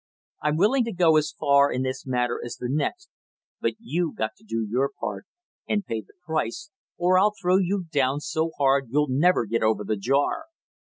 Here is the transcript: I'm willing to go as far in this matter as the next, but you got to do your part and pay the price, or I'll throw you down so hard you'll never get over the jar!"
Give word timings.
I'm 0.41 0.57
willing 0.57 0.83
to 0.85 0.93
go 0.93 1.15
as 1.17 1.31
far 1.31 1.71
in 1.71 1.83
this 1.83 2.07
matter 2.07 2.41
as 2.43 2.55
the 2.55 2.65
next, 2.71 3.07
but 3.59 3.73
you 3.77 4.15
got 4.15 4.31
to 4.37 4.43
do 4.43 4.65
your 4.67 4.89
part 4.99 5.27
and 5.69 5.85
pay 5.85 6.01
the 6.01 6.15
price, 6.25 6.71
or 6.97 7.19
I'll 7.19 7.35
throw 7.39 7.57
you 7.59 7.83
down 7.91 8.19
so 8.19 8.49
hard 8.57 8.87
you'll 8.89 9.09
never 9.09 9.45
get 9.45 9.61
over 9.61 9.83
the 9.83 9.97
jar!" 9.97 10.45